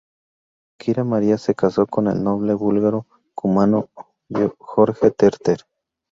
[0.79, 3.91] Kira María se casó con el noble búlgaro-cumano
[4.57, 5.59] Jorge Terter.